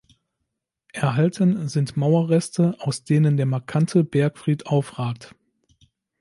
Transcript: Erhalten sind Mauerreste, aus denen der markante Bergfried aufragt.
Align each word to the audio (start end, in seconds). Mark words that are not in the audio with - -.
Erhalten 0.93 1.69
sind 1.69 1.95
Mauerreste, 1.95 2.75
aus 2.79 3.03
denen 3.03 3.37
der 3.37 3.45
markante 3.45 4.03
Bergfried 4.03 4.65
aufragt. 4.65 5.35